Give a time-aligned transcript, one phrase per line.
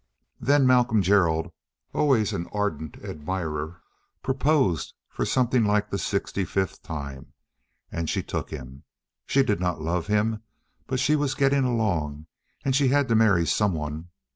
[0.39, 1.51] Then Malcolm Gerald,
[1.93, 3.83] always an ardent admirer,
[4.23, 7.33] proposed for something like the sixty fifth time,
[7.91, 8.83] and she took him.
[9.27, 10.41] She did not love him,
[10.87, 12.25] but she was getting along,
[12.65, 14.09] and she had to marry some one.